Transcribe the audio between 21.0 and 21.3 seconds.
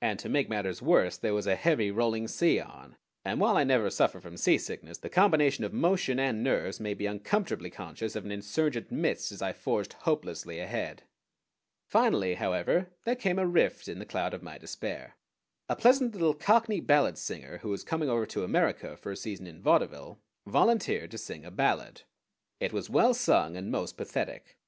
to